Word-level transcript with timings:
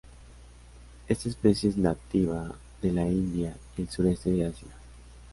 Esta 1.07 1.29
especie 1.29 1.69
es 1.69 1.77
nativa 1.77 2.55
de 2.81 2.91
la 2.91 3.07
India 3.07 3.55
y 3.77 3.83
el 3.83 3.89
sureste 3.91 4.31
de 4.31 4.45
Asia. 4.47 4.67